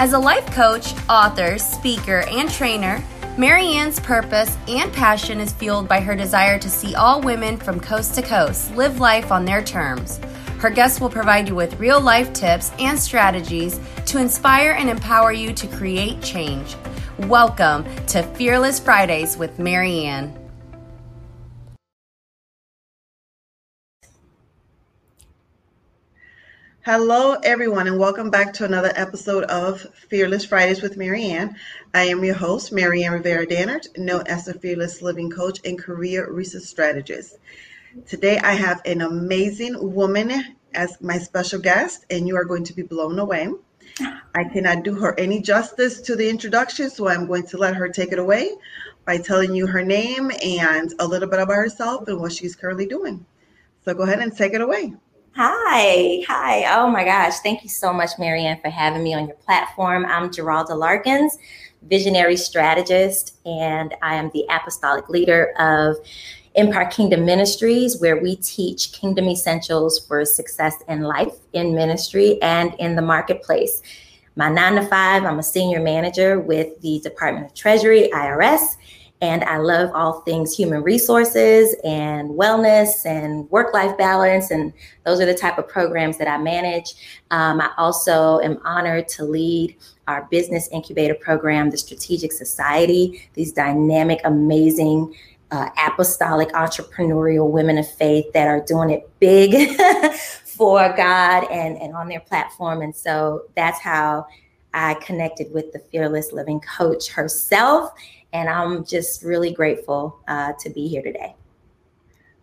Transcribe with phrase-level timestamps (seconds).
[0.00, 3.04] As a life coach, author, speaker, and trainer,
[3.36, 8.14] Maryann's purpose and passion is fueled by her desire to see all women from coast
[8.14, 10.18] to coast live life on their terms.
[10.58, 15.32] Her guests will provide you with real life tips and strategies to inspire and empower
[15.32, 16.76] you to create change.
[17.18, 20.39] Welcome to Fearless Fridays with Maryann.
[26.82, 31.54] Hello, everyone, and welcome back to another episode of Fearless Fridays with Maryann.
[31.92, 36.32] I am your host, Maryann Rivera Dannert, known as the Fearless Living Coach and Career
[36.32, 37.36] Research Strategist.
[38.06, 42.72] Today, I have an amazing woman as my special guest, and you are going to
[42.72, 43.50] be blown away.
[44.34, 47.90] I cannot do her any justice to the introduction, so I'm going to let her
[47.90, 48.52] take it away
[49.04, 52.86] by telling you her name and a little bit about herself and what she's currently
[52.86, 53.26] doing.
[53.84, 54.94] So go ahead and take it away.
[55.42, 56.66] Hi, hi.
[56.76, 57.38] Oh my gosh.
[57.38, 60.04] Thank you so much, Maryann, for having me on your platform.
[60.04, 61.38] I'm Geralda Larkins,
[61.80, 65.96] visionary strategist, and I am the apostolic leader of
[66.56, 72.74] Empire Kingdom Ministries, where we teach kingdom essentials for success in life, in ministry, and
[72.74, 73.80] in the marketplace.
[74.36, 78.76] My nine to five, I'm a senior manager with the Department of Treasury, IRS
[79.22, 84.50] and I love all things human resources and wellness and work life balance.
[84.50, 84.72] And
[85.04, 86.94] those are the type of programs that I manage.
[87.30, 89.76] Um, I also am honored to lead
[90.08, 95.14] our business incubator program, the Strategic Society, these dynamic, amazing.
[95.52, 99.76] Uh, apostolic entrepreneurial women of faith that are doing it big
[100.44, 102.82] for God and, and on their platform.
[102.82, 104.28] And so that's how
[104.74, 107.92] I connected with the Fearless Living Coach herself
[108.32, 111.34] and I'm just really grateful uh, to be here today.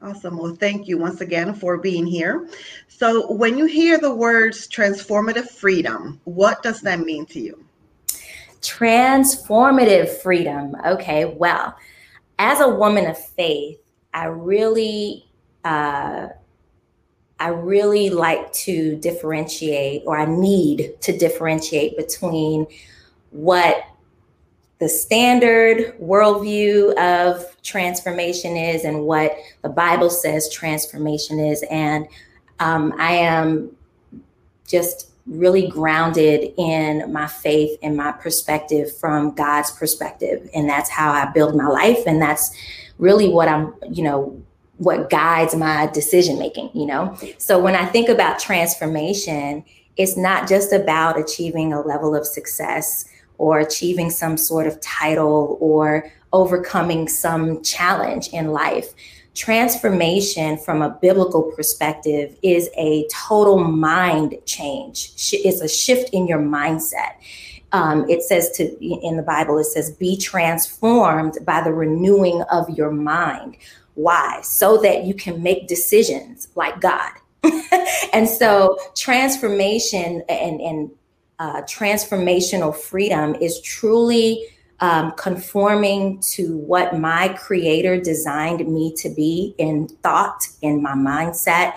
[0.02, 0.38] Awesome.
[0.38, 2.48] Well, thank you once again for being here.
[2.88, 7.66] So, when you hear the words transformative freedom, what does that mean to you?
[8.62, 10.76] Transformative freedom.
[10.86, 11.26] Okay.
[11.26, 11.76] Well,
[12.38, 13.80] as a woman of faith,
[14.14, 15.28] I really,
[15.66, 16.28] uh,
[17.40, 22.68] I really like to differentiate, or I need to differentiate between
[23.32, 23.84] what
[24.80, 31.64] the standard worldview of transformation is and what the Bible says transformation is.
[31.72, 32.08] And
[32.60, 33.76] um, I am
[34.68, 40.50] just really grounded in my faith and my perspective from God's perspective.
[40.54, 42.04] And that's how I build my life.
[42.06, 42.56] And that's
[42.98, 44.42] really what I'm, you know,
[44.78, 47.18] what guides my decision making, you know?
[47.40, 49.66] So when I think about transformation,
[49.98, 53.06] it's not just about achieving a level of success
[53.38, 58.94] or achieving some sort of title or overcoming some challenge in life.
[59.34, 65.12] Transformation from a biblical perspective is a total mind change.
[65.32, 67.14] It's a shift in your mindset.
[67.72, 72.70] Um, it says to in the Bible, it says, be transformed by the renewing of
[72.72, 73.58] your mind.
[73.94, 74.40] Why?
[74.42, 77.12] So that you can make decisions like God.
[78.14, 80.92] and so transformation and, and
[81.40, 84.48] uh, transformational freedom is truly
[84.80, 91.74] um, conforming to what my creator designed me to be in thought, in my mindset.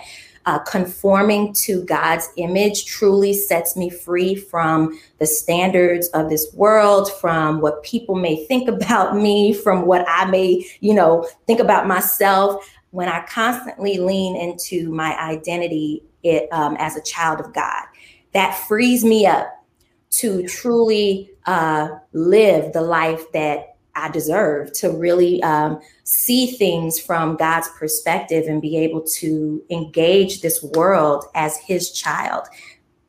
[0.47, 7.13] Uh, conforming to God's image truly sets me free from the standards of this world,
[7.21, 11.87] from what people may think about me, from what I may, you know, think about
[11.87, 12.67] myself.
[12.91, 17.85] When I constantly lean into my identity it, um, as a child of God,
[18.33, 19.65] that frees me up
[20.11, 27.37] to truly uh, live the life that I deserve, to really um, see things from
[27.37, 32.47] God's perspective and be able to engage this world as His child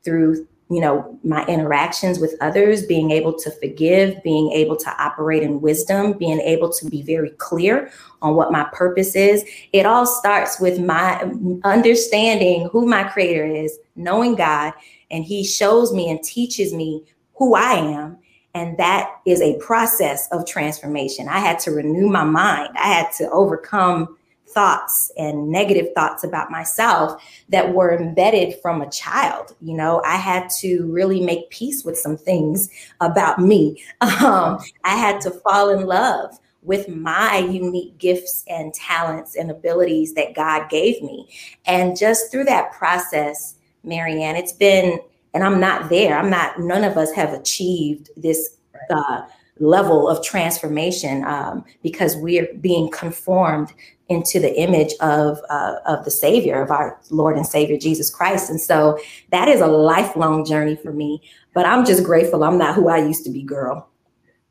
[0.04, 5.42] through you know my interactions with others being able to forgive being able to operate
[5.42, 7.90] in wisdom being able to be very clear
[8.22, 9.44] on what my purpose is.
[9.72, 11.20] It all starts with my
[11.64, 14.72] understanding who my creator is knowing god
[15.12, 17.04] and he shows me and teaches me
[17.36, 18.18] who I am.
[18.54, 21.28] And that is a process of transformation.
[21.28, 22.70] I had to renew my mind.
[22.76, 24.16] I had to overcome
[24.48, 29.54] thoughts and negative thoughts about myself that were embedded from a child.
[29.60, 32.70] You know, I had to really make peace with some things
[33.00, 33.82] about me.
[34.22, 40.14] Um, I had to fall in love with my unique gifts and talents and abilities
[40.14, 41.28] that God gave me.
[41.66, 44.98] And just through that process, Maryann, it's been,
[45.34, 46.18] and I'm not there.
[46.18, 48.56] I'm not, none of us have achieved this
[48.90, 49.22] uh,
[49.58, 53.72] level of transformation um, because we're being conformed
[54.08, 58.50] into the image of uh, of the Savior, of our Lord and Savior Jesus Christ.
[58.50, 58.98] And so
[59.30, 61.22] that is a lifelong journey for me.
[61.54, 63.88] but I'm just grateful I'm not who I used to be, girl.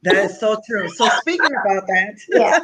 [0.04, 0.90] That is so true.
[0.90, 2.60] So speaking about that, yeah.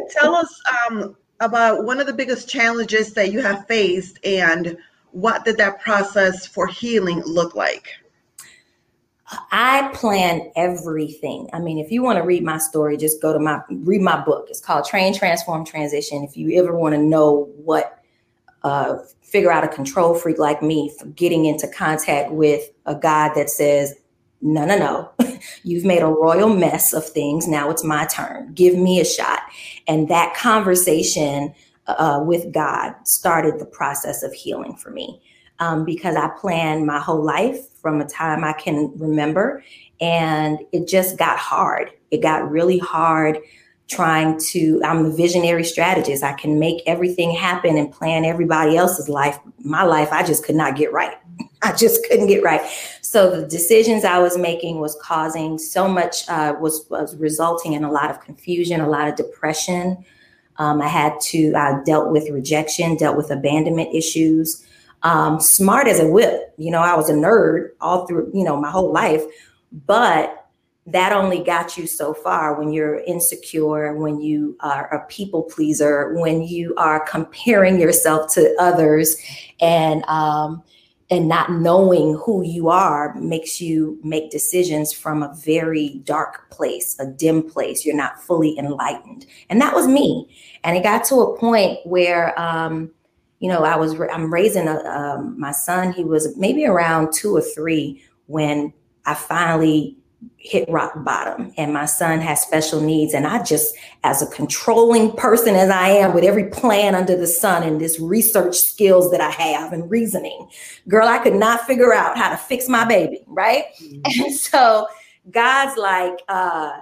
[0.10, 4.76] tell us um, about one of the biggest challenges that you have faced and
[5.12, 7.88] what did that process for healing look like?
[9.50, 11.48] I plan everything.
[11.52, 14.20] I mean, if you want to read my story, just go to my read my
[14.24, 14.46] book.
[14.48, 16.22] It's called Train, Transform, Transition.
[16.22, 18.00] If you ever want to know what
[18.62, 23.32] uh, figure out a control freak like me for getting into contact with a God
[23.34, 23.94] that says,
[24.40, 27.48] no, no, no, you've made a royal mess of things.
[27.48, 28.52] Now it's my turn.
[28.54, 29.40] Give me a shot.
[29.88, 31.54] And that conversation
[31.86, 35.20] uh, with God started the process of healing for me
[35.58, 39.62] um, because I planned my whole life from a time I can remember.
[40.00, 41.90] And it just got hard.
[42.10, 43.38] It got really hard
[43.88, 46.24] trying to, I'm a visionary strategist.
[46.24, 49.38] I can make everything happen and plan everybody else's life.
[49.60, 51.16] My life, I just could not get right.
[51.62, 52.60] I just couldn't get right.
[53.00, 57.84] So the decisions I was making was causing so much, uh, was, was resulting in
[57.84, 60.04] a lot of confusion, a lot of depression.
[60.58, 64.64] Um, I had to, I dealt with rejection, dealt with abandonment issues
[65.02, 66.52] um, smart as a whip.
[66.56, 69.22] You know, I was a nerd all through, you know, my whole life,
[69.86, 70.48] but
[70.86, 76.14] that only got you so far when you're insecure, when you are a people pleaser,
[76.14, 79.16] when you are comparing yourself to others
[79.60, 80.62] and, um,
[81.10, 86.98] and not knowing who you are makes you make decisions from a very dark place,
[86.98, 87.86] a dim place.
[87.86, 89.24] You're not fully enlightened.
[89.48, 90.28] And that was me.
[90.64, 92.90] And it got to a point where, um,
[93.38, 95.92] you know, I was I'm raising a, um, my son.
[95.92, 98.72] He was maybe around two or three when
[99.04, 99.96] I finally
[100.36, 101.52] hit rock bottom.
[101.56, 103.14] And my son has special needs.
[103.14, 103.74] And i just
[104.04, 107.98] as a controlling person as i am with every plan under the sun and this
[107.98, 110.48] research skills that i have and reasoning
[110.88, 113.64] girl i could not figure out how to fix my baby right?
[113.82, 114.22] Mm-hmm.
[114.22, 114.86] and so
[115.30, 116.80] god's like uh,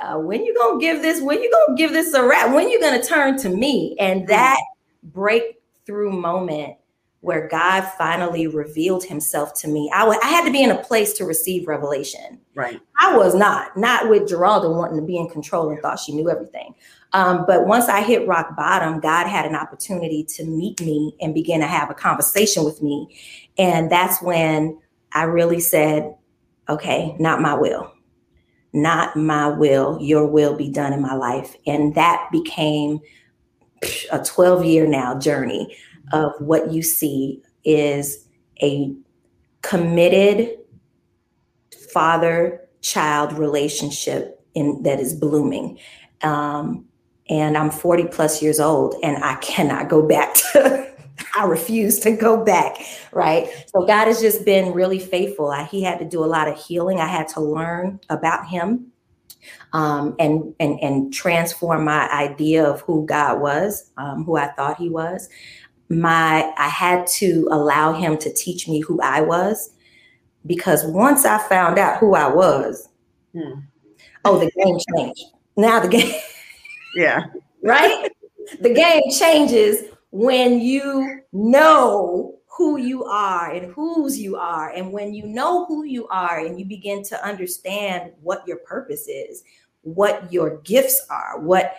[0.00, 2.54] uh, when you gonna give this when you gonna give this a wrap?
[2.54, 3.96] When you gonna turn to me?
[3.98, 4.58] And that
[5.02, 6.76] break through moment
[7.22, 9.88] where God finally revealed himself to me.
[9.94, 12.40] I, w- I had to be in a place to receive revelation.
[12.56, 12.80] Right.
[12.98, 16.28] I was not, not with Geralda wanting to be in control and thought she knew
[16.28, 16.74] everything.
[17.12, 21.32] Um, but once I hit rock bottom, God had an opportunity to meet me and
[21.32, 23.16] begin to have a conversation with me.
[23.56, 24.80] And that's when
[25.12, 26.16] I really said,
[26.68, 27.92] okay, not my will.
[28.72, 31.54] Not my will, your will be done in my life.
[31.68, 32.98] And that became
[34.10, 35.76] a 12 year now journey
[36.12, 38.28] of what you see is
[38.62, 38.94] a
[39.62, 40.58] committed
[41.92, 45.78] father child relationship in that is blooming.
[46.22, 46.86] Um,
[47.28, 50.92] and i'm 40 plus years old and i cannot go back to
[51.36, 52.78] i refuse to go back
[53.12, 53.48] right?
[53.72, 55.50] So god has just been really faithful.
[55.50, 56.98] I, he had to do a lot of healing.
[56.98, 58.92] I had to learn about him
[59.72, 64.76] um, and and and transform my idea of who God was, um, who I thought
[64.76, 65.28] He was.
[65.92, 69.70] My I had to allow Him to teach me who I was,
[70.46, 72.88] because once I found out who I was,
[73.32, 73.60] hmm.
[74.24, 75.24] oh, the game changed.
[75.56, 76.14] Now the game,
[76.96, 77.26] yeah,
[77.62, 78.10] right.
[78.60, 84.70] The game changes when you know who you are and whose you are.
[84.70, 89.08] And when you know who you are and you begin to understand what your purpose
[89.08, 89.42] is,
[89.82, 91.74] what your gifts are, what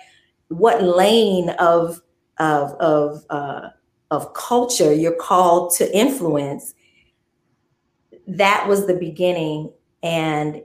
[0.49, 2.01] what lane of
[2.37, 3.69] of of uh,
[4.13, 6.75] of culture you're called to influence,
[8.27, 9.71] that was the beginning
[10.03, 10.61] and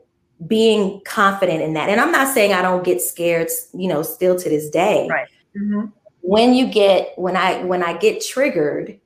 [0.46, 1.88] being confident in that.
[1.88, 5.08] And I'm not saying I don't get scared, you know, still to this day.
[5.10, 5.28] Right.
[5.56, 5.86] Mm-hmm.
[6.20, 9.00] When you get when I when I get triggered,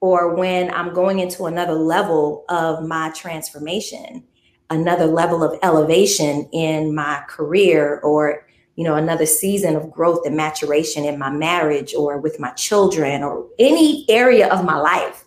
[0.00, 4.24] or when I'm going into another level of my transformation,
[4.70, 8.46] another level of elevation in my career or
[8.76, 13.22] you know another season of growth and maturation in my marriage or with my children
[13.22, 15.24] or any area of my life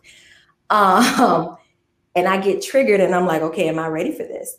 [0.70, 1.58] um,
[2.16, 4.58] and i get triggered and i'm like okay am i ready for this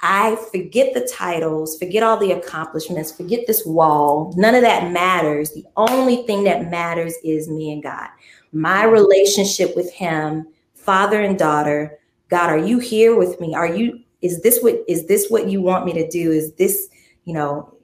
[0.00, 5.52] i forget the titles forget all the accomplishments forget this wall none of that matters
[5.52, 8.08] the only thing that matters is me and god
[8.52, 11.98] my relationship with him, father and daughter.
[12.28, 13.54] God, are you here with me?
[13.54, 16.32] Are you, is this what, is this what you want me to do?
[16.32, 16.88] Is this,
[17.24, 17.74] you know,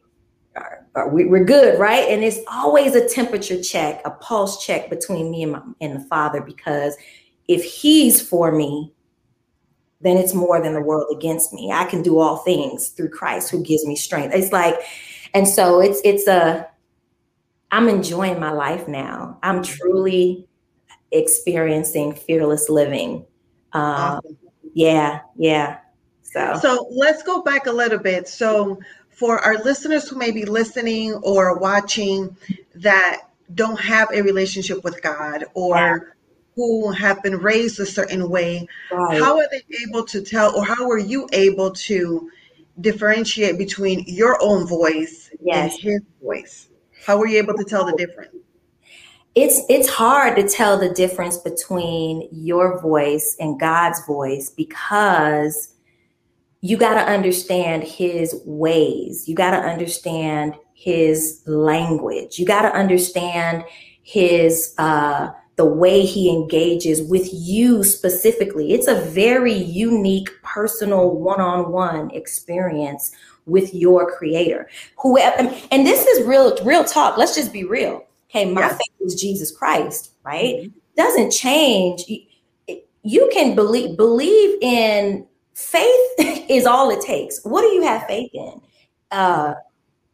[0.94, 2.08] are, are we, we're good, right?
[2.08, 6.04] And it's always a temperature check, a pulse check between me and, my, and the
[6.06, 6.96] father, because
[7.48, 8.92] if he's for me,
[10.00, 11.72] then it's more than the world against me.
[11.72, 14.34] I can do all things through Christ who gives me strength.
[14.34, 14.76] It's like,
[15.32, 16.68] and so it's it's a
[17.70, 19.38] I'm enjoying my life now.
[19.42, 20.46] I'm truly
[21.10, 23.24] experiencing fearless living.
[23.72, 24.38] Um, awesome.
[24.74, 25.78] Yeah, yeah.
[26.22, 28.28] So So let's go back a little bit.
[28.28, 28.78] So
[29.14, 32.36] for our listeners who may be listening or watching
[32.74, 33.22] that
[33.54, 36.16] don't have a relationship with God or
[36.56, 39.20] who have been raised a certain way, right.
[39.20, 42.30] how are they able to tell or how are you able to
[42.80, 45.74] differentiate between your own voice Yes.
[45.74, 46.68] and his voice?
[47.04, 48.34] How were you able to tell the difference?
[49.34, 55.73] it's it's hard to tell the difference between your voice and God's voice because
[56.64, 59.28] you got to understand his ways.
[59.28, 62.38] You got to understand his language.
[62.38, 63.64] You got to understand
[64.02, 68.72] his uh the way he engages with you specifically.
[68.72, 73.12] It's a very unique personal one-on-one experience
[73.44, 74.70] with your creator.
[75.02, 77.18] Whoever and this is real real talk.
[77.18, 78.68] Let's just be real okay, my Yeah.
[78.70, 80.72] faith is Jesus Christ, right?
[80.96, 82.10] Doesn't change.
[83.02, 86.10] You can believe believe in faith
[86.50, 87.40] is all it takes.
[87.44, 88.60] What do you have faith in?
[89.10, 89.54] Uh,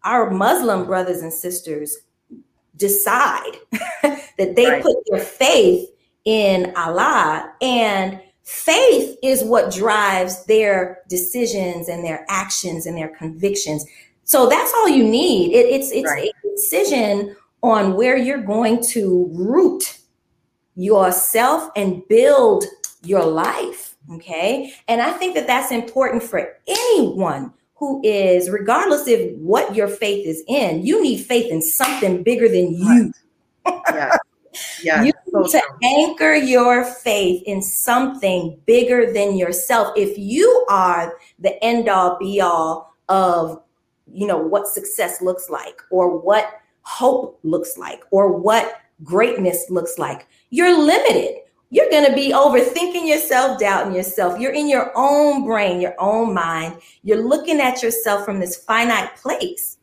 [0.04, 1.98] our Muslim brothers and sisters
[2.76, 3.52] decide
[4.02, 4.82] that they Right.
[4.82, 5.88] put their faith
[6.24, 13.84] in Allah and faith is what drives their decisions and their actions and their convictions
[14.24, 16.30] so that's all you need it, it's it's Right.
[16.44, 19.98] a decision on where you're going to root
[20.74, 22.64] yourself and build
[23.02, 29.20] your life okay and i think that that's important for anyone who is regardless of
[29.38, 33.12] what your faith is in you need faith in something bigger than you
[33.94, 34.16] Yeah.
[34.82, 35.04] Yeah.
[35.04, 35.78] you so need to true.
[35.84, 39.92] anchor your faith in something bigger than yourself.
[39.96, 43.62] If you are the end all be all of,
[44.12, 49.98] you know, what success looks like or what hope looks like or what greatness looks
[49.98, 51.36] like, you're limited.
[51.70, 54.40] You're going to be overthinking yourself, doubting yourself.
[54.40, 56.80] You're in your own brain, your own mind.
[57.02, 59.78] You're looking at yourself from this finite place.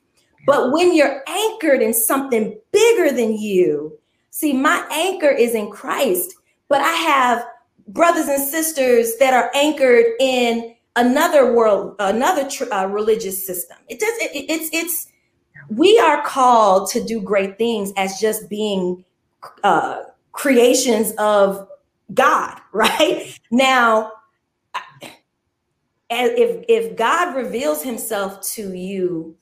[0.45, 3.97] But when you're anchored in something bigger than you,
[4.31, 6.35] see, my anchor is in Christ,
[6.69, 7.45] but I have
[7.87, 13.77] brothers and sisters that are anchored in another world, another tr- uh, religious system.
[13.87, 14.13] It does.
[14.19, 15.07] It, it's it's.
[15.69, 19.03] We are called to do great things as just being
[19.63, 21.67] uh, creations of
[22.13, 23.37] God, right?
[23.51, 24.11] Now,
[26.09, 29.35] if if God reveals Himself to you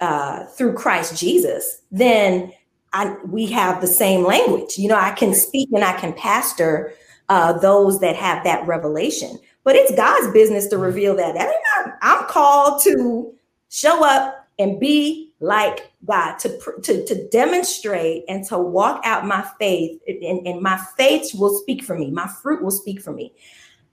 [0.00, 2.52] uh, through Christ Jesus, then
[2.92, 4.78] I, we have the same language.
[4.78, 6.94] You know, I can speak and I can pastor
[7.28, 9.38] uh, those that have that revelation.
[9.64, 11.34] But it's God's business to reveal that.
[11.34, 13.34] that ain't not, I'm called to
[13.68, 19.46] show up and be like God, to, to, to demonstrate and to walk out my
[19.58, 20.00] faith.
[20.06, 22.10] And, and my faith will speak for me.
[22.10, 23.32] My fruit will speak for me.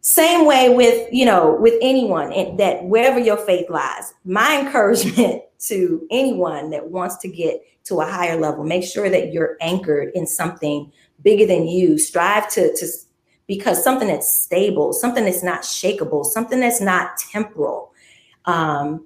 [0.01, 5.43] Same way with, you know, with anyone and that wherever your faith lies, my encouragement
[5.59, 10.11] to anyone that wants to get to a higher level, make sure that you're anchored
[10.15, 11.97] in something bigger than you.
[11.97, 12.87] Strive to, to
[13.47, 17.91] because something that's stable, something that's not shakable, something that's not temporal.
[18.45, 19.05] Um,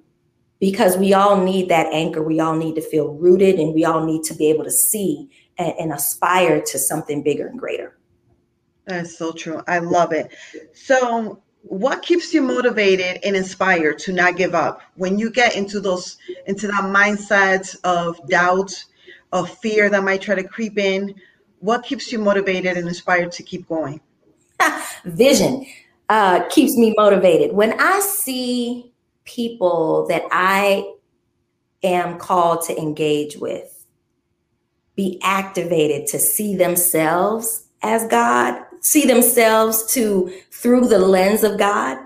[0.60, 2.22] because we all need that anchor.
[2.22, 5.28] We all need to feel rooted and we all need to be able to see
[5.56, 7.96] and, and aspire to something bigger and greater.
[8.86, 9.62] That's so true.
[9.68, 10.34] I love it.
[10.72, 15.80] So, what keeps you motivated and inspired to not give up when you get into
[15.80, 18.72] those into that mindset of doubt,
[19.32, 21.14] of fear that might try to creep in?
[21.60, 24.00] What keeps you motivated and inspired to keep going?
[25.04, 25.66] Vision
[26.08, 27.52] uh, keeps me motivated.
[27.52, 28.92] When I see
[29.28, 30.90] people that I
[31.82, 33.78] am called to engage with
[34.96, 41.98] be activated to see themselves as God, see themselves to through the lens of God,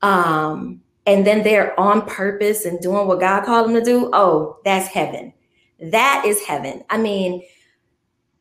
[0.00, 4.08] um, and then they're on purpose and doing what God called them to do.
[4.14, 5.34] Oh, that's heaven.
[5.82, 6.82] That is heaven.
[6.88, 7.42] I mean,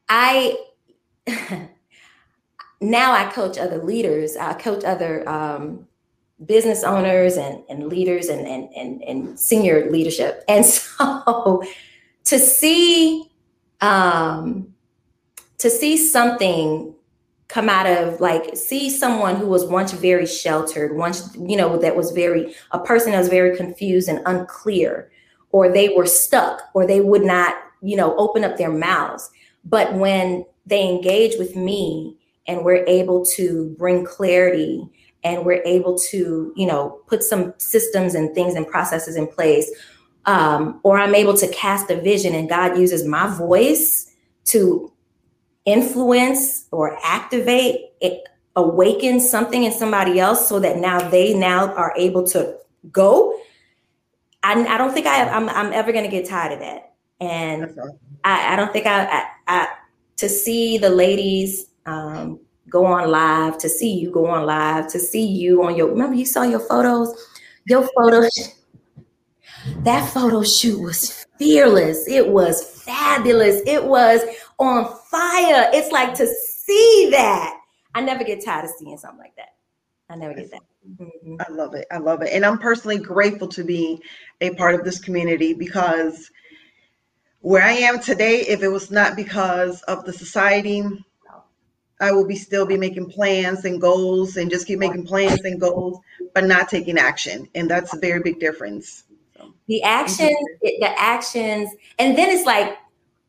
[0.08, 0.58] I
[2.80, 4.38] now I coach other leaders.
[4.38, 5.89] I coach other um,
[6.46, 10.44] business owners and, and leaders and, and, and, and senior leadership.
[10.50, 11.64] And so
[12.26, 13.30] to see
[13.82, 14.74] um,
[15.58, 16.94] to see something
[17.48, 21.96] come out of like see someone who was once very sheltered, once you know that
[21.96, 25.12] was very a person that was very confused and unclear,
[25.52, 29.30] or they were stuck, or they would not you know open up their mouths.
[29.66, 32.16] But when they engage with me
[32.48, 34.88] and we're able to bring clarity
[35.24, 39.70] and we're able to you know put some systems and things and processes in place
[40.26, 44.92] um, or i'm able to cast a vision and god uses my voice to
[45.66, 48.24] influence or activate it,
[48.56, 52.58] awaken something in somebody else so that now they now are able to
[52.92, 53.40] go.
[54.44, 56.94] I, I don't think I, I'm, I'm ever going to get tired of that.
[57.20, 57.78] And
[58.24, 59.68] I, I don't think I, I, I
[60.18, 65.00] to see the ladies um, go on live, to see you go on live, to
[65.00, 67.14] see you on your remember you saw your photos,
[67.66, 68.28] your photo
[69.84, 72.08] that photo shoot was fearless.
[72.08, 73.62] It was fabulous.
[73.66, 74.22] It was
[74.58, 75.70] on fire.
[75.74, 77.60] It's like to see that.
[77.96, 79.50] I never get tired of seeing something like that.
[80.10, 80.62] I never get that.
[80.98, 81.36] Mm-hmm.
[81.40, 81.86] I love it.
[81.92, 82.30] I love it.
[82.34, 84.02] And I'm personally grateful to be
[84.42, 86.32] a part of this community because
[87.42, 90.84] where I am today, if it was not because of the society,
[92.00, 95.60] I will be still be making plans and goals and just keep making plans and
[95.60, 96.00] goals,
[96.34, 97.48] but not taking action.
[97.56, 99.04] And that's a very big difference.
[99.68, 102.78] The action, the actions, and then it's like,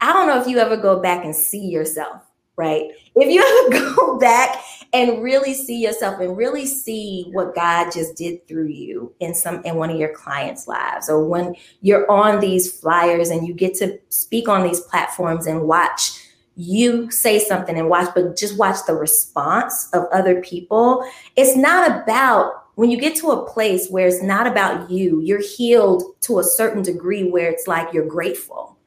[0.00, 2.22] I don't know if you ever go back and see yourself
[2.60, 2.90] right?
[3.16, 4.62] If you ever go back
[4.92, 9.62] and really see yourself and really see what God just did through you in some
[9.64, 13.74] in one of your clients' lives, or when you're on these flyers and you get
[13.76, 16.19] to speak on these platforms and watch
[16.61, 21.05] you say something and watch, but just watch the response of other people.
[21.37, 25.43] It's not about when you get to a place where it's not about you, you're
[25.43, 28.79] healed to a certain degree where it's like you're grateful,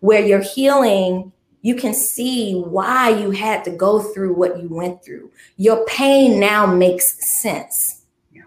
[0.00, 1.32] where you're healing
[1.62, 5.30] you can see why you had to go through what you went through.
[5.56, 8.02] Your pain now makes sense.
[8.32, 8.42] Yeah.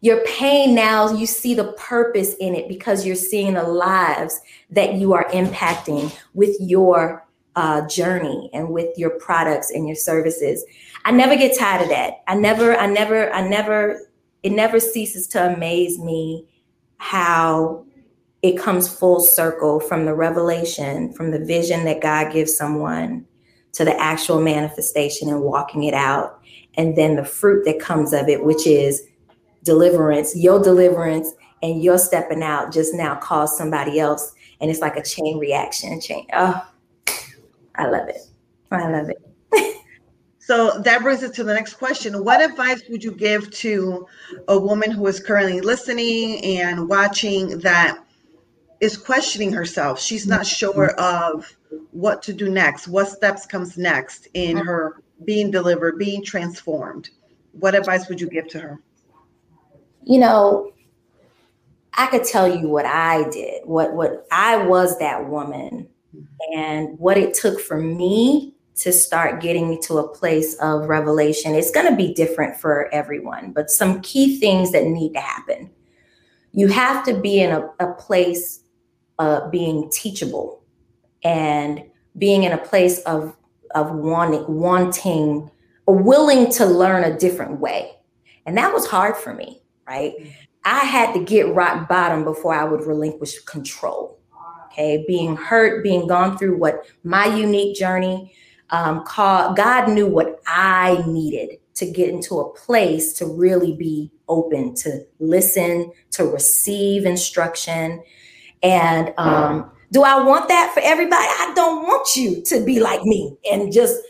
[0.00, 4.94] Your pain now, you see the purpose in it because you're seeing the lives that
[4.94, 7.21] you are impacting with your
[7.56, 10.64] uh, journey and with your products and your services.
[11.04, 12.22] I never get tired of that.
[12.26, 14.00] I never, I never, I never,
[14.42, 16.46] it never ceases to amaze me
[16.98, 17.84] how
[18.42, 23.26] it comes full circle from the revelation, from the vision that God gives someone
[23.72, 26.40] to the actual manifestation and walking it out.
[26.74, 29.02] And then the fruit that comes of it, which is
[29.62, 31.32] deliverance, your deliverance
[31.62, 34.34] and your stepping out just now caused somebody else.
[34.60, 36.00] And it's like a chain reaction.
[36.00, 36.26] Chain.
[36.32, 36.66] Oh,
[37.82, 38.20] I love it.
[38.70, 39.22] I love it.
[40.44, 42.24] So that brings us to the next question.
[42.24, 44.08] What advice would you give to
[44.48, 48.02] a woman who is currently listening and watching that
[48.82, 50.00] is questioning herself.
[50.00, 50.46] She's not mm-hmm.
[50.46, 51.56] sure of
[51.92, 54.64] what to do next, what steps comes next in uh-huh.
[54.64, 57.10] her being delivered, being transformed.
[57.52, 58.80] What advice would you give to her?
[60.02, 60.72] You know,
[61.94, 65.88] I could tell you what I did, what what I was that woman
[66.54, 71.54] and what it took for me to start getting me to a place of revelation.
[71.54, 75.70] It's going to be different for everyone, but some key things that need to happen.
[76.52, 78.62] You have to be in a, a place
[79.18, 80.62] uh, being teachable
[81.22, 81.84] and
[82.18, 83.36] being in a place of
[83.74, 85.50] of wanting wanting
[85.86, 87.92] or willing to learn a different way
[88.46, 90.14] and that was hard for me right
[90.64, 94.18] i had to get rock bottom before i would relinquish control
[94.72, 98.32] okay being hurt being gone through what my unique journey
[98.70, 104.10] um, called god knew what i needed to get into a place to really be
[104.28, 108.02] open to listen to receive instruction
[108.62, 111.22] and um, do I want that for everybody?
[111.22, 114.00] I don't want you to be like me and just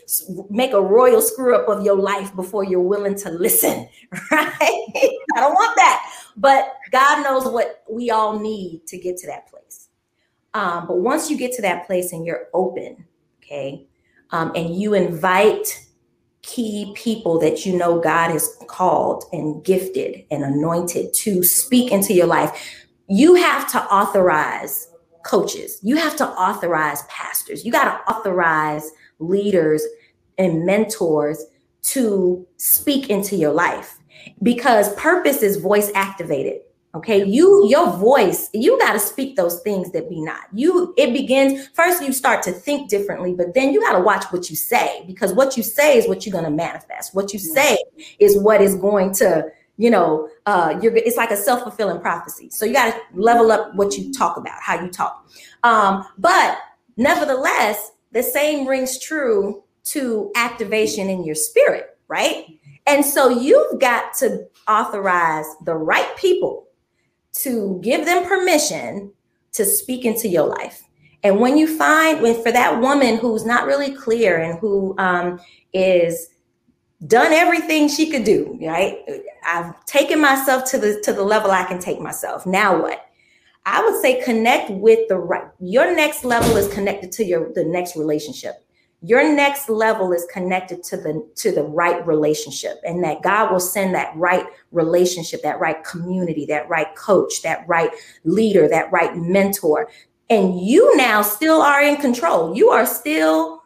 [0.49, 3.89] make a royal screw up of your life before you're willing to listen,
[4.31, 4.57] right?
[4.61, 6.09] I don't want that.
[6.37, 9.82] But God knows what we all need to get to that place.
[10.53, 13.05] Um, but once you get to that place and you're open,
[13.43, 13.87] okay,
[14.31, 15.87] um, and you invite
[16.41, 22.13] key people that you know God has called and gifted and anointed to speak into
[22.13, 24.87] your life you have to authorize
[25.25, 29.83] coaches, you have to authorize pastors, you got to authorize leaders
[30.37, 31.45] and mentors
[31.83, 33.97] to speak into your life
[34.41, 36.61] because purpose is voice activated
[36.95, 41.11] okay you your voice you got to speak those things that be not you it
[41.11, 44.55] begins first you start to think differently but then you got to watch what you
[44.55, 47.77] say because what you say is what you're going to manifest what you say
[48.19, 49.45] is what is going to
[49.77, 52.49] you know, uh, you're it's like a self fulfilling prophecy.
[52.49, 55.27] So you got to level up what you talk about, how you talk.
[55.63, 56.59] Um, but
[56.97, 62.45] nevertheless, the same rings true to activation in your spirit, right?
[62.85, 66.67] And so you've got to authorize the right people
[67.33, 69.11] to give them permission
[69.53, 70.83] to speak into your life.
[71.23, 75.39] And when you find, when for that woman who's not really clear and who um,
[75.73, 76.29] is
[77.07, 78.97] done everything she could do, right?
[79.45, 82.45] I've taken myself to the to the level I can take myself.
[82.45, 83.05] Now what?
[83.65, 85.47] I would say connect with the right.
[85.59, 88.62] Your next level is connected to your the next relationship.
[89.05, 93.59] Your next level is connected to the to the right relationship and that god will
[93.59, 97.91] send that right relationship that right community that right coach that right
[98.23, 99.89] leader that right mentor.
[100.29, 102.55] And you now still are in control.
[102.55, 103.61] You are still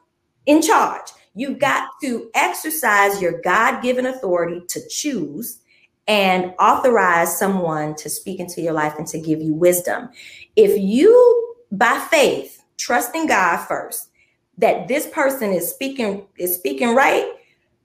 [0.46, 1.08] in charge.
[1.36, 5.60] You've got to exercise your god-given authority to choose
[6.08, 10.10] and authorize someone to speak into your life and to give you wisdom.
[10.56, 14.10] If you by faith trusting god first
[14.58, 17.34] that this person is speaking is speaking right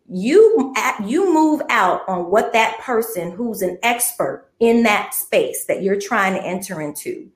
[0.09, 5.83] you you move out on what that person who's an expert in that space that
[5.83, 7.31] you're trying to enter into.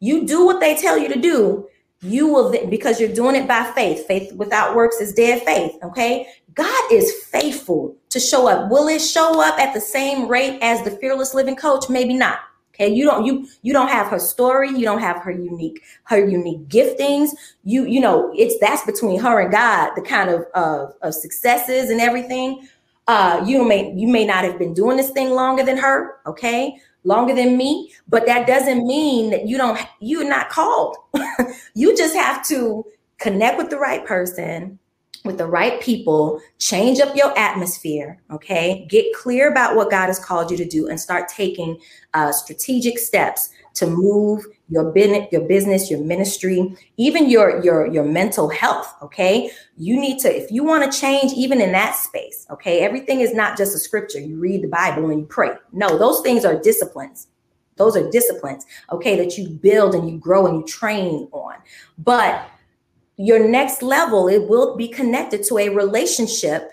[0.00, 1.66] You do what they tell you to do
[2.02, 4.06] you will because you're doing it by faith.
[4.06, 6.26] Faith without works is dead faith okay?
[6.54, 8.70] God is faithful to show up.
[8.70, 11.88] Will it show up at the same rate as the fearless living coach?
[11.88, 12.40] Maybe not
[12.74, 16.24] Okay, you don't you you don't have her story, you don't have her unique her
[16.26, 17.30] unique giftings.
[17.64, 21.90] You you know it's that's between her and God, the kind of of, of successes
[21.90, 22.68] and everything.
[23.06, 26.76] Uh, you may you may not have been doing this thing longer than her, okay,
[27.04, 30.96] longer than me, but that doesn't mean that you don't you're not called.
[31.74, 32.84] you just have to
[33.18, 34.78] connect with the right person
[35.24, 38.86] with the right people, change up your atmosphere, okay?
[38.88, 41.78] Get clear about what God has called you to do and start taking
[42.14, 48.04] uh, strategic steps to move your business, your business, your ministry, even your your your
[48.04, 49.50] mental health, okay?
[49.76, 52.80] You need to if you want to change even in that space, okay?
[52.80, 54.18] Everything is not just a scripture.
[54.18, 55.50] You read the Bible and you pray.
[55.72, 57.28] No, those things are disciplines.
[57.76, 61.54] Those are disciplines, okay, that you build and you grow and you train on.
[61.96, 62.46] But
[63.20, 66.72] your next level, it will be connected to a relationship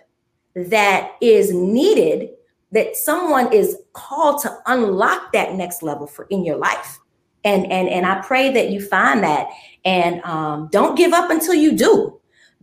[0.55, 2.29] that is needed,
[2.71, 6.99] that someone is called to unlock that next level for in your life.
[7.43, 9.49] And and and I pray that you find that
[9.83, 12.17] and um, don't give up until you do.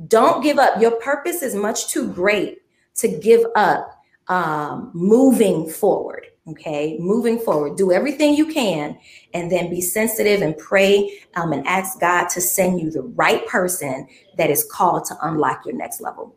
[0.08, 0.80] Don't give up.
[0.80, 2.62] Your purpose is much too great
[2.96, 6.26] to give up um, moving forward.
[6.46, 8.98] Okay, moving forward, do everything you can
[9.33, 13.46] and then be sensitive and pray um, and ask God to send you the right
[13.46, 16.37] person that is called to unlock your next level.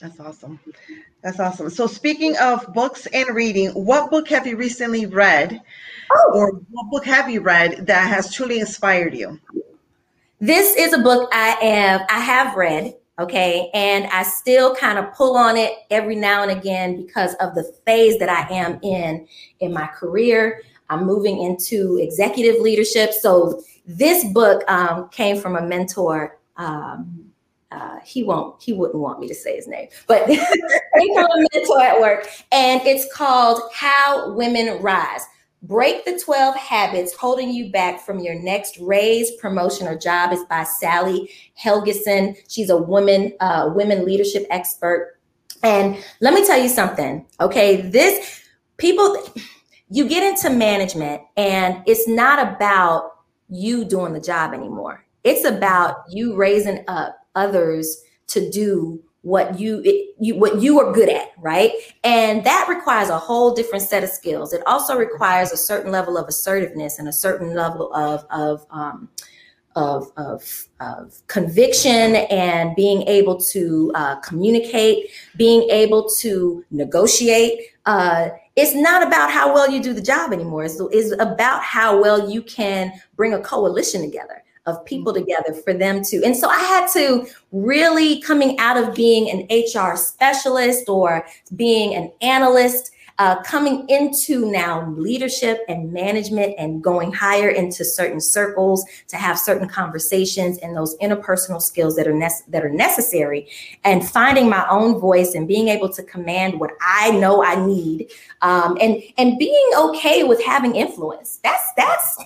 [0.00, 0.58] That's awesome.
[1.22, 1.70] That's awesome.
[1.70, 5.60] So, speaking of books and reading, what book have you recently read,
[6.12, 6.32] oh.
[6.34, 9.38] or what book have you read that has truly inspired you?
[10.40, 15.12] This is a book I am I have read okay and i still kind of
[15.14, 19.26] pull on it every now and again because of the phase that i am in
[19.60, 20.62] in my career.
[20.88, 23.12] I'm moving into executive leadership.
[23.14, 27.24] So this book um, came from a mentor um,
[27.70, 31.46] uh, he won't he wouldn't want me to say his name but came from a
[31.54, 35.24] mentor at work and it's called how women rise
[35.62, 40.42] Break the 12 Habits Holding You Back from Your Next Raise, Promotion, or Job is
[40.50, 41.30] by Sally
[41.62, 42.36] Helgesen.
[42.48, 45.20] She's a woman, uh, women leadership expert.
[45.62, 47.80] And let me tell you something, okay?
[47.80, 48.42] This
[48.76, 49.24] people,
[49.88, 53.12] you get into management and it's not about
[53.48, 55.04] you doing the job anymore.
[55.22, 60.92] It's about you raising up others to do what you, it, you what you are
[60.92, 61.72] good at right
[62.04, 66.18] and that requires a whole different set of skills it also requires a certain level
[66.18, 69.08] of assertiveness and a certain level of of um,
[69.76, 77.58] of, of, of conviction and being able to uh, communicate, being able to negotiate.
[77.86, 80.64] Uh, it's not about how well you do the job anymore.
[80.64, 85.24] It's, it's about how well you can bring a coalition together of people mm-hmm.
[85.24, 86.22] together for them to.
[86.24, 91.94] And so I had to really coming out of being an HR specialist or being
[91.94, 98.84] an analyst uh, coming into now leadership and management and going higher into certain circles
[99.08, 103.48] to have certain conversations and those interpersonal skills that are that are necessary
[103.84, 108.10] and finding my own voice and being able to command what I know I need
[108.40, 112.18] um, and and being okay with having influence that's that's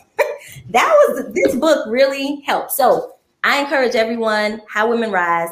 [0.70, 3.12] that was this book really helped so
[3.44, 5.50] I encourage everyone how women rise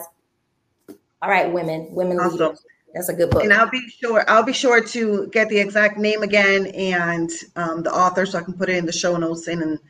[1.22, 2.32] all right women women awesome.
[2.32, 3.42] leaders that's a good book.
[3.42, 7.82] And I'll be sure I'll be sure to get the exact name again and um,
[7.82, 9.80] the author so I can put it in the show notes and, and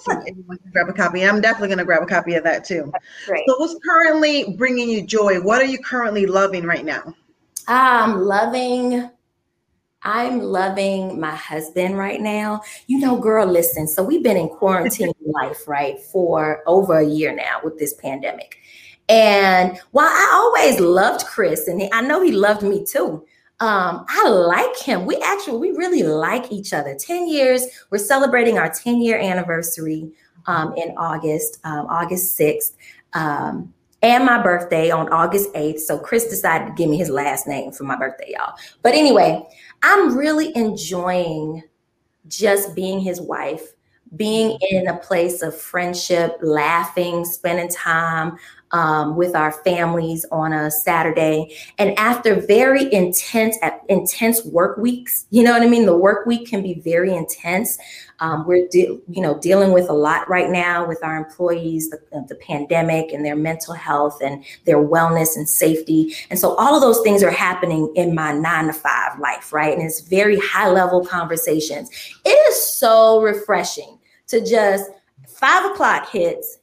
[0.00, 1.24] so everyone can grab a copy.
[1.24, 2.92] I'm definitely going to grab a copy of that too.
[3.26, 3.42] Great.
[3.48, 5.40] So what's currently bringing you joy?
[5.40, 7.14] What are you currently loving right now?
[7.66, 9.10] I'm loving
[10.04, 12.62] I'm loving my husband right now.
[12.86, 13.86] You know, girl, listen.
[13.86, 18.58] So we've been in quarantine life, right, for over a year now with this pandemic.
[19.08, 23.24] And while I always loved Chris, and I know he loved me too,
[23.60, 25.06] um, I like him.
[25.06, 26.96] We actually, we really like each other.
[26.96, 30.10] 10 years, we're celebrating our 10 year anniversary
[30.46, 32.72] um, in August, um, August 6th.
[33.12, 35.78] Um, and my birthday on August 8th.
[35.78, 38.54] So Chris decided to give me his last name for my birthday, y'all.
[38.82, 39.46] But anyway,
[39.82, 41.62] I'm really enjoying
[42.28, 43.72] just being his wife,
[44.16, 48.36] being in a place of friendship, laughing, spending time
[48.72, 51.56] um, with our families on a Saturday.
[51.78, 53.56] And after very intense,
[53.88, 55.86] intense work weeks, you know what I mean?
[55.86, 57.78] The work week can be very intense.
[58.20, 62.00] Um, we're, de- you know, dealing with a lot right now with our employees, the,
[62.28, 66.14] the pandemic and their mental health and their wellness and safety.
[66.30, 69.76] And so all of those things are happening in my nine to five life, right?
[69.76, 71.90] And it's very high level conversations.
[72.24, 74.88] It is so refreshing to just
[75.26, 76.58] five o'clock hits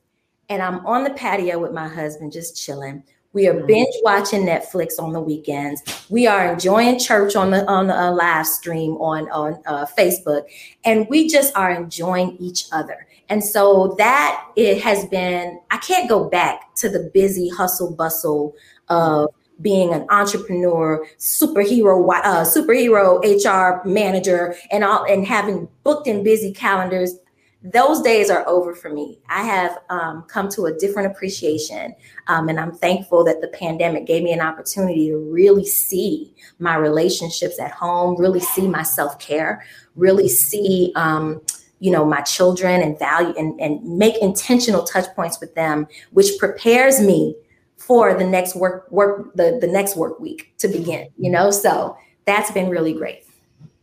[0.49, 3.03] and I'm on the patio with my husband, just chilling.
[3.31, 3.67] We are mm-hmm.
[3.67, 5.83] binge watching Netflix on the weekends.
[6.09, 10.43] We are enjoying church on the on the uh, live stream on on uh, Facebook,
[10.83, 13.07] and we just are enjoying each other.
[13.29, 15.59] And so that it has been.
[15.69, 18.55] I can't go back to the busy hustle bustle
[18.87, 19.29] of
[19.61, 26.51] being an entrepreneur, superhero, uh, superhero HR manager, and all, and having booked and busy
[26.51, 27.13] calendars
[27.61, 29.19] those days are over for me.
[29.27, 31.93] I have um, come to a different appreciation.
[32.27, 36.75] Um, and I'm thankful that the pandemic gave me an opportunity to really see my
[36.75, 40.91] relationships at home, really see my self care, really see.
[40.95, 41.41] Um,
[41.81, 46.37] you know my children and value and, and make intentional touch points with them which
[46.37, 47.33] prepares me
[47.77, 51.95] for the next work work the, the next work week to begin you know so
[52.25, 53.23] that's been really great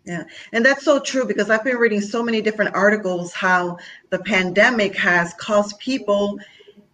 [0.07, 3.79] yeah, and that's so true because I've been reading so many different articles how
[4.11, 6.39] the pandemic has caused people,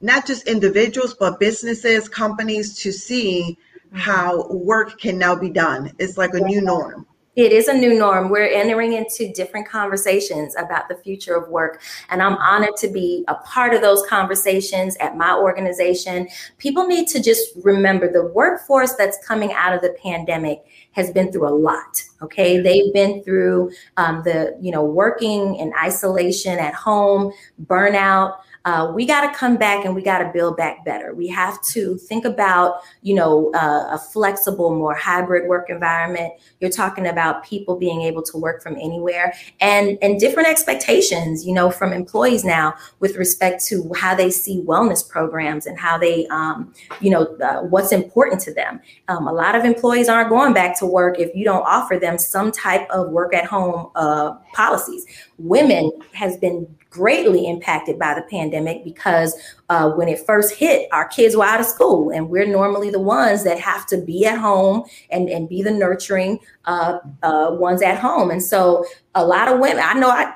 [0.01, 3.99] not just individuals, but businesses, companies to see mm-hmm.
[3.99, 5.93] how work can now be done.
[5.99, 7.07] It's like a new norm.
[7.35, 8.29] It is a new norm.
[8.29, 11.81] We're entering into different conversations about the future of work.
[12.11, 16.29] And I'm honored to be a part of those conversations at my organization.
[16.59, 21.33] People need to just remember the workforce that's coming out of the pandemic has been
[21.33, 22.03] through a lot.
[22.21, 22.61] Okay.
[22.61, 27.33] They've been through um, the, you know, working in isolation at home,
[27.65, 31.15] burnout uh, we got to come back and we got to build back better.
[31.15, 36.35] We have to think about, you know, uh, a flexible, more hybrid work environment.
[36.61, 41.53] You're talking about people being able to work from anywhere and and different expectations, you
[41.53, 46.27] know, from employees now with respect to how they see wellness programs and how they,
[46.29, 48.81] um, you know, uh, what's important to them.
[49.09, 52.17] Um, a lot of employees aren't going back to work if you don't offer them
[52.17, 55.05] some type of work at home uh, policies.
[55.39, 58.52] Women has been greatly impacted by the pandemic
[58.85, 59.35] because
[59.69, 63.01] uh, when it first hit, our kids were out of school, and we're normally the
[63.01, 67.83] ones that have to be at home and, and be the nurturing uh, uh, ones
[67.83, 68.31] at home.
[68.31, 68.85] And so,
[69.15, 70.35] a lot of women, I know I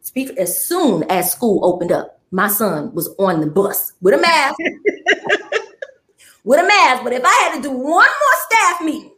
[0.00, 4.18] speak as soon as school opened up, my son was on the bus with a
[4.18, 4.56] mask.
[6.44, 8.06] with a mask, but if I had to do one more
[8.50, 9.12] staff meeting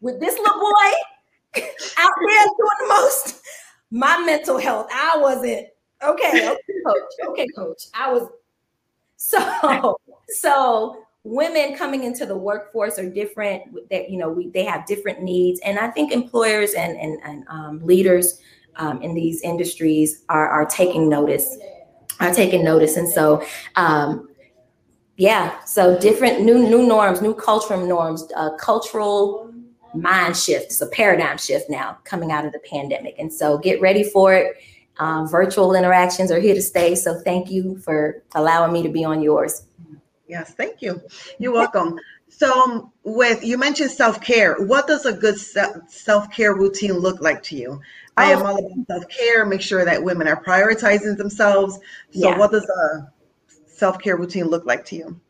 [0.00, 1.62] with this little boy
[1.98, 3.40] out there doing the most,
[3.90, 5.68] my mental health, I wasn't
[6.02, 7.28] Okay, okay, coach.
[7.28, 7.84] Okay, coach.
[7.94, 8.28] I was
[9.16, 14.86] so so women coming into the workforce are different that you know we, they have
[14.86, 15.60] different needs.
[15.60, 18.40] And i think employers and and, and um, leaders
[18.76, 21.56] um, in these industries are are taking notice
[22.20, 22.96] are taking notice.
[22.96, 23.42] And so
[23.76, 24.28] um,
[25.16, 29.52] yeah so different new new norms new cultural norms uh, cultural
[29.94, 30.66] mind shift.
[30.66, 33.16] It's a paradigm shift now coming out of the pandemic.
[33.18, 34.56] And so get ready for it
[34.98, 36.94] um, virtual interactions are here to stay.
[36.94, 39.64] So thank you for allowing me to be on yours.
[40.28, 41.00] Yes, thank you.
[41.38, 41.98] You're welcome.
[42.28, 47.20] So, um, with you mentioned self care, what does a good self care routine look
[47.20, 47.80] like to you?
[48.16, 49.46] I am all about self care.
[49.46, 51.74] Make sure that women are prioritizing themselves.
[51.74, 51.80] So,
[52.10, 52.38] yeah.
[52.38, 53.10] what does a
[53.66, 55.20] self care routine look like to you?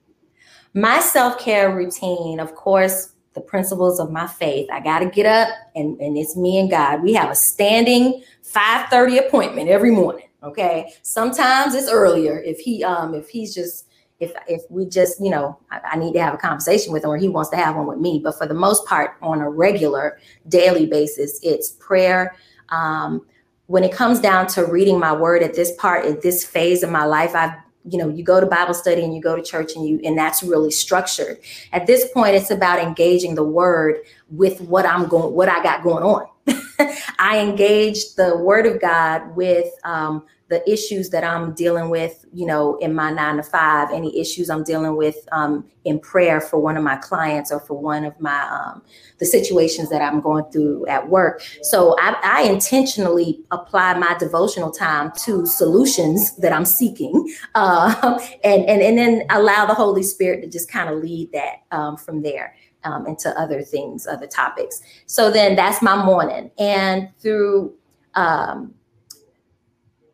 [0.74, 4.68] My self care routine, of course, the principles of my faith.
[4.72, 7.02] I got to get up and, and it's me and God.
[7.02, 10.28] We have a standing 5:30 appointment every morning.
[10.42, 10.92] Okay.
[11.02, 13.86] Sometimes it's earlier if he um if he's just
[14.20, 17.10] if if we just you know I, I, need to have a conversation with him
[17.10, 19.48] or he wants to have one with me but for the most part on a
[19.48, 22.34] regular daily basis it's prayer
[22.70, 23.24] um,
[23.66, 26.90] when it comes down to reading my word at this part at this phase of
[26.90, 27.52] my life i've
[27.90, 30.16] you know you go to bible study and you go to church and you and
[30.16, 31.38] that's really structured.
[31.72, 33.96] At this point it's about engaging the word
[34.30, 36.26] with what i'm going what i got going on.
[37.18, 42.46] I engage the Word of God with um, the issues that I'm dealing with, you
[42.46, 46.58] know, in my nine to five, any issues I'm dealing with um, in prayer for
[46.58, 48.82] one of my clients or for one of my um,
[49.18, 51.42] the situations that I'm going through at work.
[51.62, 58.64] So I, I, intentionally apply my devotional time to solutions that I'm seeking, uh, and
[58.64, 62.22] and and then allow the Holy Spirit to just kind of lead that um, from
[62.22, 62.54] there.
[62.84, 64.80] Um, into other things, other topics.
[65.06, 66.52] So then that's my morning.
[66.58, 67.74] And through
[68.14, 68.72] um,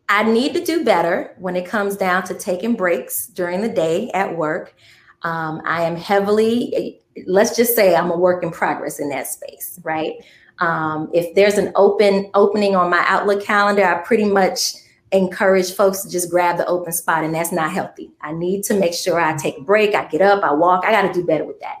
[0.09, 4.11] I need to do better when it comes down to taking breaks during the day
[4.13, 4.75] at work.
[5.23, 9.79] Um, I am heavily, let's just say I'm a work in progress in that space,
[9.83, 10.13] right?
[10.59, 14.75] Um, if there's an open opening on my Outlook calendar, I pretty much
[15.11, 18.11] encourage folks to just grab the open spot, and that's not healthy.
[18.21, 20.85] I need to make sure I take a break, I get up, I walk.
[20.85, 21.77] I got to do better with that.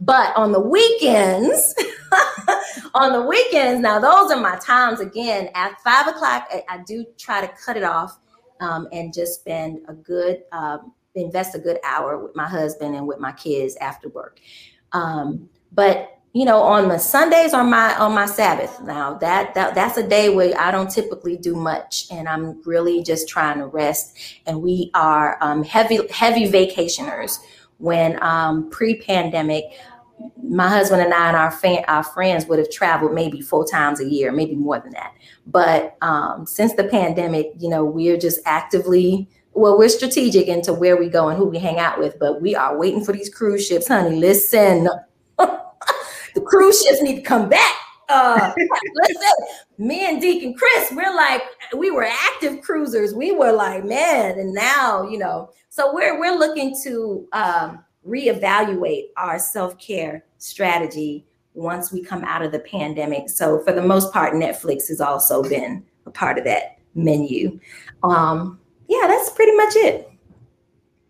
[0.00, 1.74] But on the weekends,
[2.94, 6.48] on the weekends, now those are my times again at five o'clock.
[6.50, 8.18] I, I do try to cut it off
[8.60, 13.06] um, and just spend a good, um, invest a good hour with my husband and
[13.06, 14.40] with my kids after work.
[14.92, 18.80] Um, but you know, on the Sundays on my on my Sabbath.
[18.82, 23.02] Now that, that that's a day where I don't typically do much, and I'm really
[23.02, 24.16] just trying to rest.
[24.46, 27.38] And we are um, heavy heavy vacationers
[27.78, 29.64] when um, pre-pandemic
[30.42, 34.00] my husband and I and our fan, our friends would have traveled maybe four times
[34.00, 35.14] a year, maybe more than that.
[35.46, 40.96] But um, since the pandemic, you know, we're just actively well, we're strategic into where
[40.96, 42.16] we go and who we hang out with.
[42.20, 44.16] But we are waiting for these cruise ships, honey.
[44.16, 44.88] Listen,
[45.38, 47.74] the cruise ships need to come back.
[48.08, 48.52] Uh,
[48.94, 49.32] listen,
[49.78, 51.42] me and Deacon Chris, we're like
[51.76, 53.14] we were active cruisers.
[53.14, 59.08] We were like, man, and now you know so we're we're looking to um, reevaluate
[59.16, 63.28] our self care strategy once we come out of the pandemic.
[63.28, 67.58] So for the most part, Netflix has also been a part of that menu.
[68.02, 70.10] Um, yeah, that's pretty much it.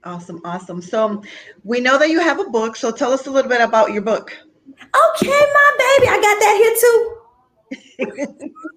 [0.05, 0.81] Awesome, awesome.
[0.81, 1.23] So
[1.65, 2.77] we know that you have a book.
[2.77, 4.37] So tell us a little bit about your book.
[4.69, 6.57] Okay, my baby, I got that
[7.99, 8.55] here too.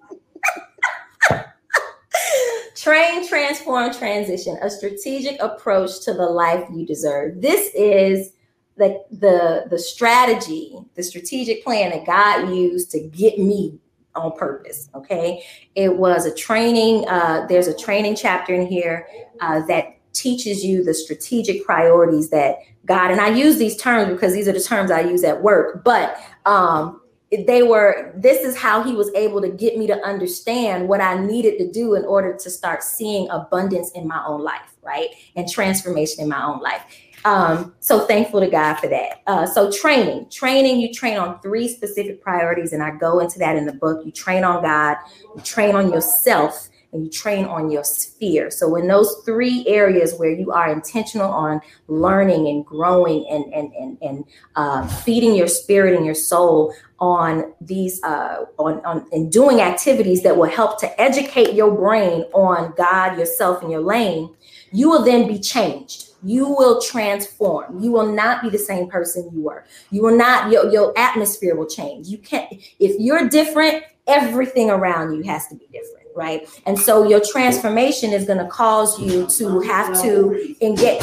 [2.74, 7.40] Train, transform, transition, a strategic approach to the life you deserve.
[7.40, 8.32] This is
[8.76, 13.78] the the the strategy, the strategic plan that God used to get me
[14.14, 14.88] on purpose.
[14.94, 17.06] Okay, it was a training.
[17.08, 19.06] Uh, there's a training chapter in here
[19.40, 22.56] uh, that teaches you the strategic priorities that
[22.86, 25.84] God and I use these terms because these are the terms I use at work,
[25.84, 27.01] but um,
[27.46, 31.18] they were this is how he was able to get me to understand what i
[31.18, 35.08] needed to do in order to start seeing abundance in my own life right?
[35.36, 36.82] And transformation in my own life.
[37.24, 39.22] Um, so thankful to god for that.
[39.28, 43.54] Uh, so training training you train on three specific priorities and i go into that
[43.54, 44.04] in the book.
[44.04, 44.96] You train on god
[45.36, 48.50] you train on yourself and you train on your sphere.
[48.50, 53.72] So in those three areas where you are intentional on learning and growing and and
[53.72, 54.24] and, and
[54.56, 60.22] uh, feeding your spirit and your soul on these uh, on on and doing activities
[60.22, 64.34] that will help to educate your brain on God, yourself, and your lane,
[64.70, 66.10] you will then be changed.
[66.24, 67.82] You will transform.
[67.82, 69.64] You will not be the same person you were.
[69.90, 72.06] You will not your, your atmosphere will change.
[72.06, 76.48] You can't if you're different everything around you has to be different right?
[76.66, 81.02] And so your transformation is going to cause you to have to engage.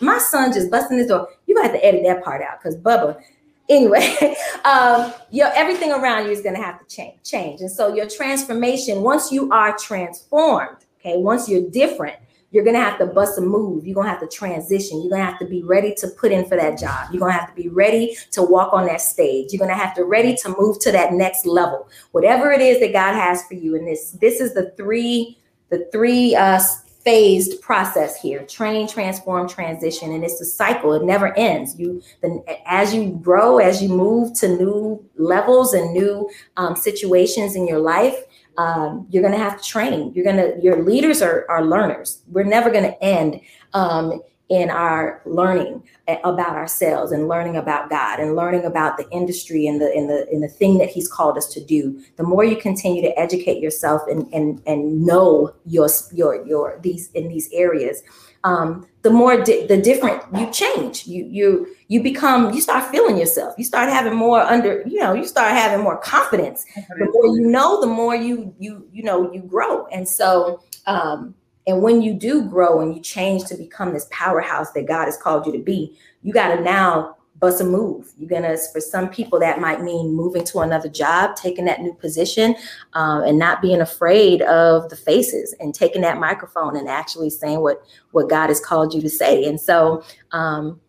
[0.00, 1.28] My son just busting this door.
[1.46, 3.20] You got to edit that part out because Bubba.
[3.68, 7.94] Anyway, um, your everything around you is going to have to change, change, and so
[7.94, 9.02] your transformation.
[9.02, 12.16] Once you are transformed, okay, once you're different,
[12.50, 13.86] you're gonna have to bust a move.
[13.86, 15.02] You're gonna have to transition.
[15.02, 17.08] You're gonna have to be ready to put in for that job.
[17.12, 19.52] You're gonna have to be ready to walk on that stage.
[19.52, 21.88] You're gonna have to be ready to move to that next level.
[22.12, 23.76] Whatever it is that God has for you.
[23.76, 26.60] And this this is the three the three uh,
[27.04, 30.94] phased process here: train, transform, transition, and it's a cycle.
[30.94, 31.78] It never ends.
[31.78, 37.56] You then as you grow, as you move to new levels and new um, situations
[37.56, 38.16] in your life
[38.58, 40.12] um, you're going to have to train.
[40.14, 42.22] You're going to your leaders are, are learners.
[42.26, 43.40] We're never going to end
[43.72, 45.82] um, in our learning
[46.24, 50.26] about ourselves and learning about God and learning about the industry and the in the
[50.32, 52.02] in the thing that He's called us to do.
[52.16, 57.10] The more you continue to educate yourself and and and know your your your these
[57.12, 58.02] in these areas,
[58.44, 61.06] um, the more di- the different you change.
[61.06, 63.54] You you you become you start feeling yourself.
[63.58, 66.64] You start having more under you know you start having more confidence.
[66.74, 69.86] The more you know, the more you you you know you grow.
[69.88, 71.34] And so um,
[71.68, 75.18] and when you do grow and you change to become this powerhouse that God has
[75.18, 78.10] called you to be, you got to now bust a move.
[78.16, 81.92] You're gonna, for some people, that might mean moving to another job, taking that new
[81.92, 82.56] position,
[82.94, 87.60] um, and not being afraid of the faces and taking that microphone and actually saying
[87.60, 89.44] what what God has called you to say.
[89.44, 90.02] And so,
[90.32, 90.80] um,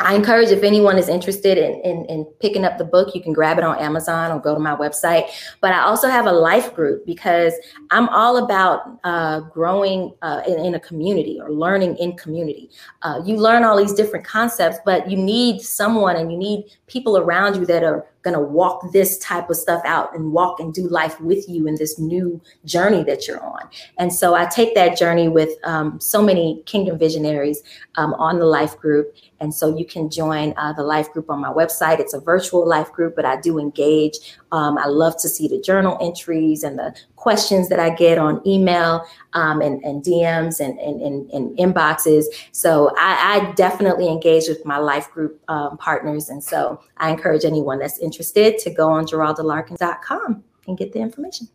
[0.00, 3.32] I encourage if anyone is interested in, in, in, picking up the book, you can
[3.32, 5.28] grab it on Amazon or go to my website.
[5.60, 7.54] But I also have a life group because
[7.90, 12.70] I'm all about uh, growing uh, in, in, a community or learning in community.
[13.02, 17.16] Uh, you learn all these different concepts, but you need someone and you need people
[17.16, 20.72] around you that are going to walk this type of stuff out and walk and
[20.72, 23.68] do life with you in this new journey that you're on.
[23.98, 27.62] And so I take that journey with um, so many kingdom visionaries
[27.96, 29.14] um, on the life group.
[29.40, 32.00] And so you can join uh, the life group on my website.
[32.00, 34.36] It's a virtual life group, but I do engage.
[34.52, 38.46] Um, I love to see the journal entries and the questions that I get on
[38.46, 39.02] email
[39.32, 42.26] um, and, and, DMs and, and, and, inboxes.
[42.52, 46.28] So I, I, definitely engage with my life group um, partners.
[46.28, 51.48] And so I encourage anyone that's interested to go on geraldalarkins.com and get the information.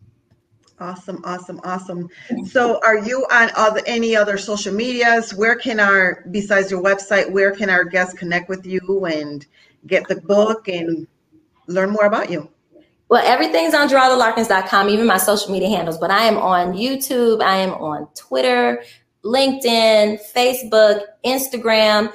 [0.80, 2.08] Awesome, awesome, awesome.
[2.46, 5.32] So, are you on other any other social medias?
[5.32, 9.46] Where can our besides your website, where can our guests connect with you and
[9.86, 11.06] get the book and
[11.68, 12.50] learn more about you?
[13.10, 17.56] Well, everything's on geraldalarkins.com, even my social media handles, but I am on YouTube, I
[17.56, 18.84] am on Twitter,
[19.24, 22.14] LinkedIn, Facebook, Instagram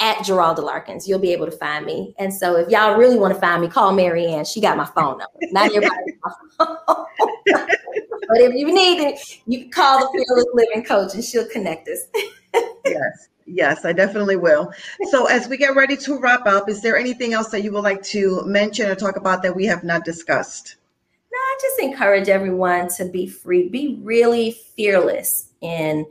[0.00, 1.06] at Geralda Larkins.
[1.06, 2.16] You'll be able to find me.
[2.18, 4.44] And so if y'all really want to find me, call Maryann.
[4.44, 5.38] She got my phone number.
[5.52, 5.94] Not everybody
[6.58, 11.88] but if you need it, you can call the Fearless Living Coach and she'll connect
[11.88, 12.00] us.
[12.84, 13.28] yes.
[13.50, 14.72] Yes, I definitely will.
[15.10, 17.84] So as we get ready to wrap up, is there anything else that you would
[17.84, 20.76] like to mention or talk about that we have not discussed?
[21.32, 26.06] No, I just encourage everyone to be free, be really fearless in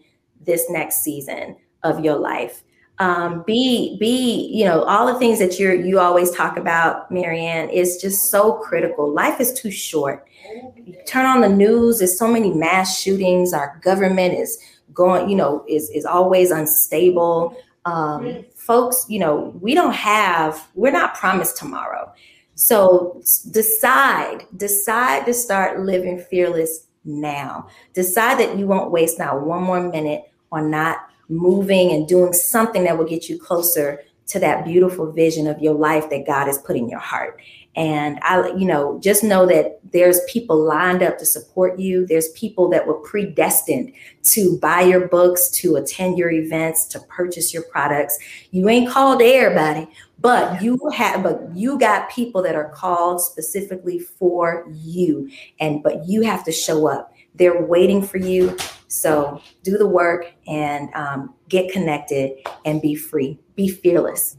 [0.45, 2.63] this next season of your life.
[2.99, 7.71] Um, be be you know all the things that you're you always talk about Maryann
[7.71, 9.13] is just so critical.
[9.13, 10.27] Life is too short.
[10.75, 11.99] You turn on the news.
[11.99, 13.53] There's so many mass shootings.
[13.53, 14.57] Our government is
[14.93, 17.55] going you know is is always unstable.
[17.85, 22.11] Um, folks you know we don't have we're not promised tomorrow.
[22.55, 23.21] So
[23.51, 27.67] decide decide to start living fearless now.
[27.93, 30.97] Decide that you won't waste not one more minute on not
[31.29, 35.73] moving and doing something that will get you closer to that beautiful vision of your
[35.73, 37.41] life that God has put in your heart.
[37.77, 42.07] And I, you know, just know that there's people lined up to support you.
[42.07, 47.53] There's people that were predestined to buy your books, to attend your events, to purchase
[47.53, 48.17] your products.
[48.49, 49.87] You ain't called everybody,
[50.19, 55.29] but you have, but you got people that are called specifically for you.
[55.59, 57.13] And, but you have to show up.
[57.35, 58.57] They're waiting for you.
[58.87, 63.39] So do the work and um, get connected and be free.
[63.55, 64.35] Be fearless.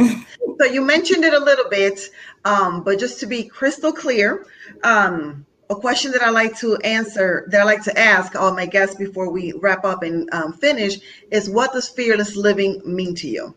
[0.00, 2.00] so you mentioned it a little bit,
[2.44, 4.46] um, but just to be crystal clear,
[4.82, 8.66] um, a question that I like to answer, that I like to ask all my
[8.66, 10.98] guests before we wrap up and um, finish,
[11.30, 13.54] is what does fearless living mean to you?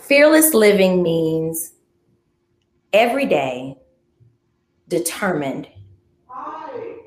[0.00, 1.72] Fearless living means
[2.92, 3.76] every day
[4.88, 5.68] determined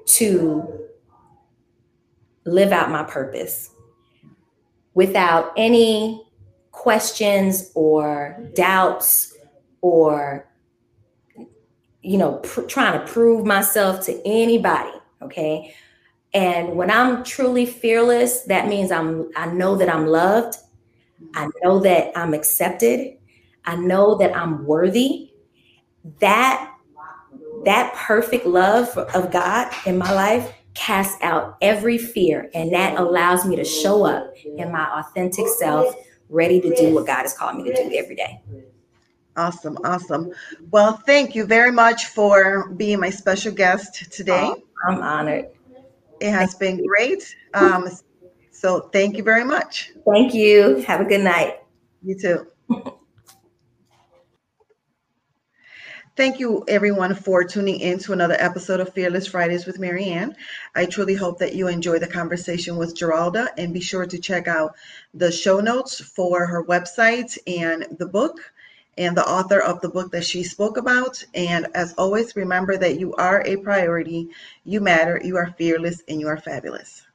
[0.06, 0.80] to
[2.46, 3.72] live out my purpose
[4.94, 6.26] without any
[6.72, 9.36] questions or doubts
[9.82, 10.48] or
[12.04, 14.92] you know pr- trying to prove myself to anybody
[15.24, 15.74] okay?
[16.34, 20.58] And when i'm truly fearless that means i'm i know that i'm loved.
[21.36, 23.18] I know that i'm accepted.
[23.66, 25.32] I know that i'm worthy.
[26.20, 26.70] That
[27.66, 33.46] that perfect love of god in my life casts out every fear, and that allows
[33.46, 35.96] me to show up in my authentic self,
[36.30, 38.42] ready to do what God has called me to do every day.
[39.36, 40.32] Awesome, awesome.
[40.70, 44.44] Well, thank you very much for being my special guest today.
[44.44, 45.48] Oh, I'm honored.
[46.20, 47.36] It has been great.
[47.54, 47.90] Um,
[48.52, 49.92] so, thank you very much.
[50.08, 50.84] Thank you.
[50.88, 51.60] Have a good night.
[52.04, 52.48] You too.
[56.16, 60.36] Thank you, everyone, for tuning in to another episode of Fearless Fridays with Maryann.
[60.76, 64.48] I truly hope that you enjoy the conversation with Geralda and be sure to check
[64.48, 64.76] out
[65.16, 68.54] the show notes for her website and the book
[68.98, 71.24] and the author of the book that she spoke about.
[71.34, 74.30] And as always, remember that you are a priority,
[74.64, 77.06] you matter, you are fearless, and you are fabulous.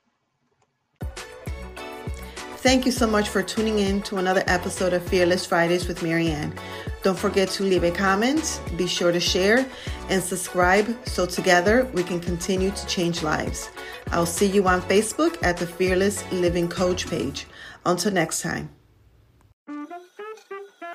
[2.61, 6.59] Thank you so much for tuning in to another episode of Fearless Fridays with Maryann.
[7.05, 9.65] Don't forget to leave a comment, be sure to share,
[10.09, 13.71] and subscribe so together we can continue to change lives.
[14.11, 17.47] I'll see you on Facebook at the Fearless Living Coach page.
[17.87, 18.78] Until next time.